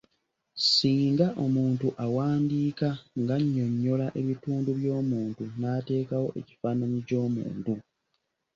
Singa 0.73 1.27
omuntu 1.45 1.87
awandiika 2.05 2.89
ng’annyonnyola 3.21 4.07
ebitundu 4.21 4.69
by’omuntu 4.79 5.43
n’ateekawo 5.59 6.27
ekifaananyi 6.39 6.99
ky’omuntu. 7.07 7.73